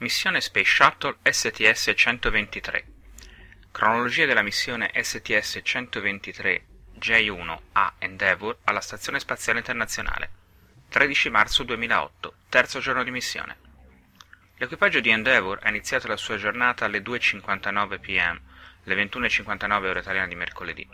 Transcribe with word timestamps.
Missione 0.00 0.40
Space 0.40 0.70
Shuttle 0.70 1.16
STS-123 1.24 2.84
Cronologia 3.72 4.26
della 4.26 4.42
missione 4.42 4.92
STS-123 4.94 6.60
J1A 7.00 7.92
Endeavour 7.98 8.58
alla 8.62 8.80
Stazione 8.80 9.18
Spaziale 9.18 9.58
Internazionale. 9.58 10.30
13 10.88 11.30
marzo 11.30 11.64
2008, 11.64 12.34
terzo 12.48 12.78
giorno 12.78 13.02
di 13.02 13.10
missione. 13.10 13.56
L'equipaggio 14.58 15.00
di 15.00 15.10
Endeavour 15.10 15.58
ha 15.62 15.68
iniziato 15.68 16.06
la 16.06 16.16
sua 16.16 16.36
giornata 16.36 16.84
alle 16.84 17.00
2.59 17.00 17.98
pm, 17.98 18.40
le 18.84 18.94
21.59 18.94 19.84
ore 19.84 19.98
italiane 19.98 20.28
di 20.28 20.36
mercoledì. 20.36 20.88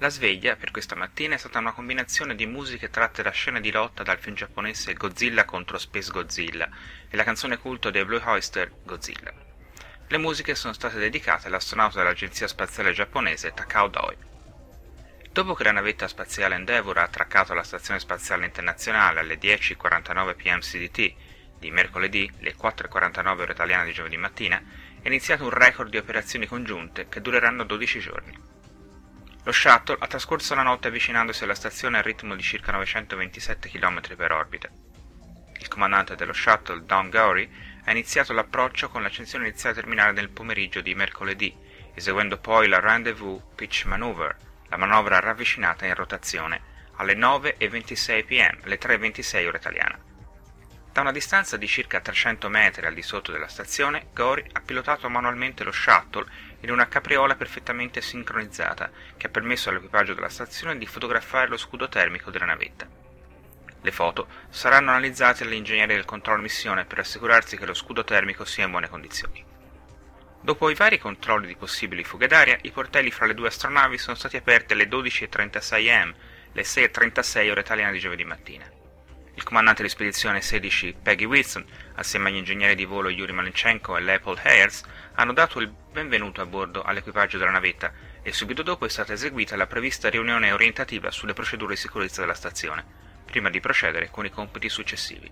La 0.00 0.10
sveglia, 0.10 0.54
per 0.54 0.70
questa 0.70 0.94
mattina, 0.94 1.34
è 1.34 1.38
stata 1.38 1.58
una 1.58 1.72
combinazione 1.72 2.36
di 2.36 2.46
musiche 2.46 2.88
tratte 2.88 3.20
da 3.20 3.30
scene 3.30 3.60
di 3.60 3.72
lotta 3.72 4.04
dal 4.04 4.20
film 4.20 4.36
giapponese 4.36 4.94
Godzilla 4.94 5.44
contro 5.44 5.76
Space 5.76 6.12
Godzilla 6.12 6.68
e 7.08 7.16
la 7.16 7.24
canzone 7.24 7.58
culto 7.58 7.90
dei 7.90 8.04
Blue 8.04 8.22
Oyster 8.24 8.70
Godzilla. 8.84 9.32
Le 10.06 10.18
musiche 10.18 10.54
sono 10.54 10.72
state 10.72 10.98
dedicate 10.98 11.48
all'astronauta 11.48 11.98
dell'agenzia 11.98 12.46
spaziale 12.46 12.92
giapponese 12.92 13.52
Takao 13.52 13.88
Doi. 13.88 14.16
Dopo 15.32 15.54
che 15.54 15.64
la 15.64 15.72
navetta 15.72 16.06
spaziale 16.06 16.54
Endeavour 16.54 16.98
ha 16.98 17.02
attraccato 17.02 17.50
alla 17.50 17.64
Stazione 17.64 17.98
Spaziale 17.98 18.44
Internazionale 18.44 19.18
alle 19.18 19.36
10.49 19.36 20.36
pm 20.36 20.60
CDT 20.60 21.14
di 21.58 21.70
mercoledì, 21.72 22.30
le 22.38 22.54
4.49 22.54 23.40
ore 23.40 23.52
italiane 23.52 23.86
di 23.86 23.92
giovedì 23.92 24.16
mattina, 24.16 24.62
è 25.02 25.08
iniziato 25.08 25.42
un 25.42 25.50
record 25.50 25.90
di 25.90 25.96
operazioni 25.96 26.46
congiunte 26.46 27.08
che 27.08 27.20
dureranno 27.20 27.64
12 27.64 27.98
giorni. 27.98 28.57
Lo 29.44 29.52
shuttle 29.52 29.96
ha 29.98 30.06
trascorso 30.06 30.54
la 30.54 30.62
notte 30.62 30.88
avvicinandosi 30.88 31.44
alla 31.44 31.54
stazione 31.54 31.98
al 31.98 32.04
ritmo 32.04 32.34
di 32.34 32.42
circa 32.42 32.72
927 32.72 33.68
km 33.68 34.16
per 34.16 34.32
orbita. 34.32 34.68
Il 35.60 35.68
comandante 35.68 36.16
dello 36.16 36.32
shuttle, 36.32 36.84
Don 36.84 37.10
Gowry, 37.10 37.50
ha 37.84 37.90
iniziato 37.90 38.32
l'approccio 38.32 38.88
con 38.88 39.02
l'accensione 39.02 39.48
iniziale 39.48 39.74
terminale 39.74 40.12
nel 40.12 40.28
pomeriggio 40.28 40.80
di 40.80 40.94
mercoledì, 40.94 41.54
eseguendo 41.94 42.38
poi 42.38 42.68
la 42.68 42.80
Rendezvous 42.80 43.42
Pitch 43.54 43.84
Maneuver, 43.86 44.36
la 44.68 44.76
manovra 44.76 45.18
ravvicinata 45.18 45.86
in 45.86 45.94
rotazione, 45.94 46.60
alle 46.96 47.14
9.26 47.14 48.24
pm, 48.24 48.58
le 48.64 48.78
3.26 48.78 49.46
ore 49.46 49.56
italiana. 49.56 49.98
Da 50.98 51.04
una 51.04 51.12
distanza 51.12 51.56
di 51.56 51.68
circa 51.68 52.00
300 52.00 52.48
metri 52.48 52.84
al 52.84 52.92
di 52.92 53.02
sotto 53.02 53.30
della 53.30 53.46
stazione, 53.46 54.08
Gori 54.12 54.44
ha 54.50 54.60
pilotato 54.60 55.08
manualmente 55.08 55.62
lo 55.62 55.70
shuttle 55.70 56.26
in 56.62 56.72
una 56.72 56.88
capriola 56.88 57.36
perfettamente 57.36 58.00
sincronizzata 58.00 58.90
che 59.16 59.28
ha 59.28 59.30
permesso 59.30 59.70
all'equipaggio 59.70 60.14
della 60.14 60.28
stazione 60.28 60.76
di 60.76 60.86
fotografare 60.86 61.46
lo 61.46 61.56
scudo 61.56 61.88
termico 61.88 62.32
della 62.32 62.46
navetta. 62.46 62.88
Le 63.80 63.92
foto 63.92 64.26
saranno 64.48 64.90
analizzate 64.90 65.44
dagli 65.44 65.54
ingegneri 65.54 65.94
del 65.94 66.04
controllo 66.04 66.42
missione 66.42 66.84
per 66.84 66.98
assicurarsi 66.98 67.56
che 67.56 67.66
lo 67.66 67.74
scudo 67.74 68.02
termico 68.02 68.44
sia 68.44 68.64
in 68.64 68.72
buone 68.72 68.88
condizioni. 68.88 69.44
Dopo 70.40 70.68
i 70.68 70.74
vari 70.74 70.98
controlli 70.98 71.46
di 71.46 71.54
possibili 71.54 72.02
fughe 72.02 72.26
d'aria, 72.26 72.58
i 72.62 72.72
portelli 72.72 73.12
fra 73.12 73.26
le 73.26 73.34
due 73.34 73.46
astronavi 73.46 73.98
sono 73.98 74.16
stati 74.16 74.36
aperti 74.36 74.72
alle 74.72 74.88
12.36 74.88 75.90
am, 75.92 76.12
le 76.50 76.62
6.36 76.62 77.50
ore 77.52 77.60
italiane 77.60 77.92
di 77.92 78.00
giovedì 78.00 78.24
mattina. 78.24 78.68
Il 79.38 79.44
comandante 79.44 79.84
di 79.84 79.88
spedizione 79.88 80.40
16 80.40 80.96
Peggy 81.00 81.24
Wilson, 81.24 81.64
assieme 81.94 82.28
agli 82.28 82.38
ingegneri 82.38 82.74
di 82.74 82.84
volo 82.84 83.08
Yuri 83.08 83.30
Malenchenko 83.30 83.96
e 83.96 84.00
Leopold 84.00 84.40
Hayers, 84.42 84.82
hanno 85.14 85.32
dato 85.32 85.60
il 85.60 85.68
benvenuto 85.68 86.40
a 86.40 86.46
bordo 86.46 86.82
all'equipaggio 86.82 87.38
della 87.38 87.52
navetta 87.52 87.92
e 88.20 88.32
subito 88.32 88.64
dopo 88.64 88.84
è 88.84 88.88
stata 88.88 89.12
eseguita 89.12 89.54
la 89.54 89.68
prevista 89.68 90.10
riunione 90.10 90.50
orientativa 90.50 91.12
sulle 91.12 91.34
procedure 91.34 91.74
di 91.74 91.80
sicurezza 91.80 92.20
della 92.20 92.34
stazione, 92.34 92.84
prima 93.26 93.48
di 93.48 93.60
procedere 93.60 94.10
con 94.10 94.26
i 94.26 94.30
compiti 94.30 94.68
successivi. 94.68 95.30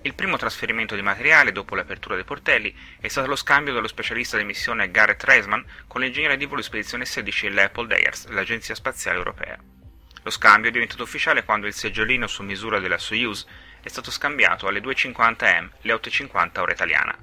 Il 0.00 0.14
primo 0.14 0.38
trasferimento 0.38 0.94
di 0.94 1.02
materiale 1.02 1.52
dopo 1.52 1.74
l'apertura 1.74 2.14
dei 2.14 2.24
portelli 2.24 2.74
è 2.98 3.08
stato 3.08 3.28
lo 3.28 3.36
scambio 3.36 3.74
dello 3.74 3.88
specialista 3.88 4.38
di 4.38 4.44
missione 4.44 4.90
Gareth 4.90 5.24
Reisman 5.24 5.62
con 5.86 6.00
l'ingegnere 6.00 6.38
di 6.38 6.46
volo 6.46 6.60
di 6.60 6.66
spedizione 6.66 7.04
16 7.04 7.50
Leopold 7.50 7.92
Ayers 7.92 8.26
dell'Agenzia 8.26 8.74
Spaziale 8.74 9.18
Europea. 9.18 9.79
Lo 10.22 10.30
scambio 10.30 10.68
è 10.68 10.72
diventato 10.72 11.02
ufficiale 11.02 11.44
quando 11.44 11.66
il 11.66 11.72
seggiolino 11.72 12.26
su 12.26 12.42
misura 12.42 12.78
della 12.78 12.98
Soyuz 12.98 13.46
è 13.80 13.88
stato 13.88 14.10
scambiato 14.10 14.66
alle 14.66 14.80
2.50 14.80 15.62
m, 15.62 15.70
le 15.80 15.94
8.50 15.94 16.60
ora 16.60 16.72
italiana. 16.72 17.16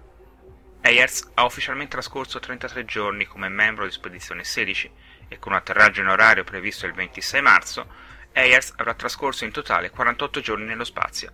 Ayers 0.81 1.31
ha 1.35 1.43
ufficialmente 1.43 1.91
trascorso 1.91 2.39
33 2.39 2.85
giorni 2.85 3.25
come 3.25 3.49
membro 3.49 3.85
di 3.85 3.91
Spedizione 3.91 4.43
16 4.43 4.91
e 5.27 5.37
con 5.37 5.51
un 5.51 5.57
atterraggio 5.57 6.01
in 6.01 6.07
orario 6.07 6.43
previsto 6.43 6.85
il 6.85 6.93
26 6.93 7.41
marzo, 7.41 7.87
Ayers 8.33 8.73
avrà 8.77 8.93
trascorso 8.93 9.43
in 9.43 9.51
totale 9.51 9.89
48 9.89 10.39
giorni 10.39 10.65
nello 10.65 10.83
spazio. 10.83 11.31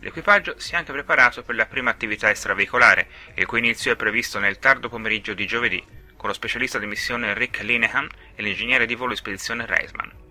L'equipaggio 0.00 0.58
si 0.58 0.74
è 0.74 0.76
anche 0.76 0.92
preparato 0.92 1.42
per 1.42 1.54
la 1.54 1.66
prima 1.66 1.90
attività 1.90 2.28
extraveicolare, 2.28 3.08
il 3.34 3.46
cui 3.46 3.58
inizio 3.58 3.92
è 3.92 3.96
previsto 3.96 4.38
nel 4.38 4.58
tardo 4.58 4.88
pomeriggio 4.88 5.34
di 5.34 5.46
giovedì, 5.46 5.82
con 6.16 6.28
lo 6.28 6.34
specialista 6.34 6.78
di 6.78 6.86
missione 6.86 7.34
Rick 7.34 7.62
Linehan 7.62 8.08
e 8.34 8.42
l'ingegnere 8.42 8.86
di 8.86 8.94
volo 8.94 9.10
di 9.10 9.16
spedizione 9.16 9.66
Reisman. 9.66 10.23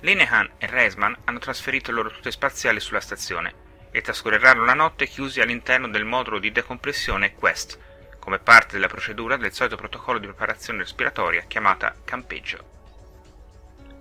Linehan 0.00 0.52
e 0.58 0.66
Reisman 0.66 1.14
hanno 1.24 1.38
trasferito 1.38 1.90
i 1.90 1.94
loro 1.94 2.10
tute 2.10 2.30
spaziali 2.30 2.80
sulla 2.80 3.00
stazione 3.00 3.68
e 3.90 4.00
trascorreranno 4.00 4.64
la 4.64 4.72
notte 4.72 5.06
chiusi 5.06 5.40
all'interno 5.40 5.88
del 5.88 6.04
modulo 6.04 6.38
di 6.38 6.52
decompressione 6.52 7.34
Quest, 7.34 7.78
come 8.18 8.38
parte 8.38 8.72
della 8.72 8.86
procedura 8.86 9.36
del 9.36 9.52
solito 9.52 9.76
protocollo 9.76 10.18
di 10.18 10.26
preparazione 10.26 10.78
respiratoria 10.78 11.42
chiamata 11.42 11.94
campeggio. 12.04 12.78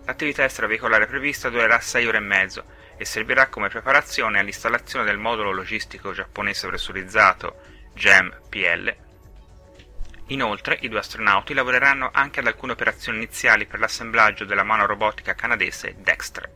L'attività 0.06 0.44
extraveicolare 0.44 1.06
prevista 1.06 1.50
durerà 1.50 1.80
6 1.80 2.08
ore 2.08 2.18
e 2.18 2.22
mezzo 2.22 2.64
e 2.98 3.06
servirà 3.06 3.48
come 3.48 3.70
preparazione 3.70 4.40
all'installazione 4.40 5.06
del 5.06 5.18
modulo 5.18 5.52
logistico 5.52 6.14
giapponese 6.14 6.68
pressurizzato 6.68 7.62
GEM-PL 7.94 9.08
Inoltre, 10.30 10.78
i 10.82 10.90
due 10.90 11.00
astronauti 11.00 11.54
lavoreranno 11.54 12.10
anche 12.14 12.40
ad 12.40 12.48
alcune 12.48 12.74
operazioni 12.74 13.18
iniziali 13.18 13.66
per 13.66 13.80
l'assemblaggio 13.80 14.46
della 14.46 14.64
mano 14.64 14.86
robotica 14.86 15.34
canadese 15.34 15.96
Dextre. 16.00 16.54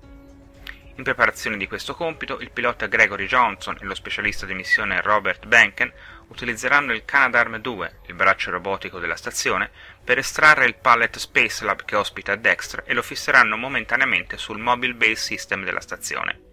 In 0.95 1.03
preparazione 1.03 1.57
di 1.57 1.67
questo 1.67 1.95
compito, 1.95 2.39
il 2.39 2.51
pilota 2.51 2.85
Gregory 2.85 3.25
Johnson 3.25 3.75
e 3.81 3.85
lo 3.85 3.95
specialista 3.95 4.45
di 4.45 4.53
missione 4.53 5.01
Robert 5.01 5.47
Benken 5.47 5.91
utilizzeranno 6.27 6.93
il 6.93 7.03
Canadarm2, 7.03 7.91
il 8.07 8.13
braccio 8.13 8.51
robotico 8.51 8.99
della 8.99 9.15
stazione, 9.15 9.71
per 10.03 10.19
estrarre 10.19 10.65
il 10.65 10.75
Pallet 10.75 11.17
Space 11.17 11.65
Lab 11.65 11.83
che 11.83 11.95
ospita 11.95 12.35
Dextre 12.35 12.83
e 12.85 12.93
lo 12.93 13.01
fisseranno 13.01 13.57
momentaneamente 13.57 14.37
sul 14.37 14.59
Mobile 14.59 14.93
Base 14.93 15.15
System 15.15 15.63
della 15.63 15.81
stazione. 15.81 16.52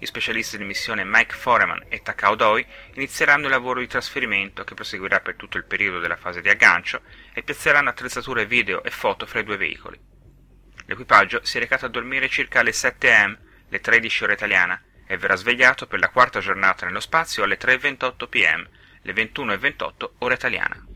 Gli 0.00 0.06
specialisti 0.06 0.56
di 0.56 0.62
missione 0.64 1.02
Mike 1.04 1.34
Foreman 1.34 1.86
e 1.88 2.02
Takao 2.02 2.36
Doi 2.36 2.64
inizieranno 2.94 3.46
il 3.46 3.50
lavoro 3.50 3.80
di 3.80 3.88
trasferimento 3.88 4.62
che 4.62 4.74
proseguirà 4.74 5.18
per 5.18 5.34
tutto 5.34 5.56
il 5.56 5.64
periodo 5.64 5.98
della 5.98 6.16
fase 6.16 6.40
di 6.40 6.48
aggancio 6.48 7.00
e 7.32 7.42
piazzeranno 7.42 7.88
attrezzature 7.88 8.46
video 8.46 8.84
e 8.84 8.90
foto 8.90 9.26
fra 9.26 9.40
i 9.40 9.44
due 9.44 9.56
veicoli. 9.56 9.98
L'equipaggio 10.86 11.40
si 11.42 11.56
è 11.56 11.60
recato 11.60 11.86
a 11.86 11.88
dormire 11.88 12.28
circa 12.28 12.60
alle 12.60 12.72
7 12.72 13.12
am, 13.12 13.38
le 13.68 13.80
13 13.80 14.22
ore 14.22 14.34
italiana, 14.34 14.80
e 15.04 15.16
verrà 15.16 15.34
svegliato 15.34 15.88
per 15.88 15.98
la 15.98 16.10
quarta 16.10 16.38
giornata 16.38 16.86
nello 16.86 17.00
spazio 17.00 17.42
alle 17.42 17.58
3.28 17.58 18.28
pm, 18.28 18.68
le 19.02 19.12
21.28 19.12 20.10
ore 20.18 20.34
italiana. 20.34 20.87